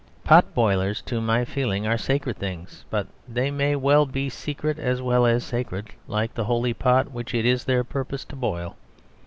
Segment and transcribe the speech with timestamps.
[0.23, 4.99] Pot boilers to my feeling are sacred things; but they may well be secret as
[4.99, 8.75] well as sacred, like the holy pot which it is their purpose to boil.